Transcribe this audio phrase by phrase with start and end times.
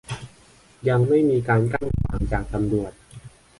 [0.89, 2.91] ยังไม่มีการกั้นขวางจากตำรวจ